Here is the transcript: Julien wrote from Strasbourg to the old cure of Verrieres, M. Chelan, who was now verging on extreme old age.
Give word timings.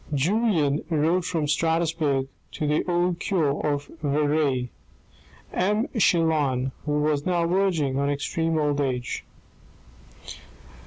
Julien 0.15 0.83
wrote 0.89 1.25
from 1.25 1.47
Strasbourg 1.47 2.27
to 2.53 2.65
the 2.65 2.83
old 2.89 3.19
cure 3.19 3.63
of 3.63 3.85
Verrieres, 4.01 4.69
M. 5.53 5.89
Chelan, 5.95 6.71
who 6.87 7.03
was 7.03 7.23
now 7.27 7.45
verging 7.45 7.99
on 7.99 8.09
extreme 8.09 8.57
old 8.57 8.81
age. 8.81 9.23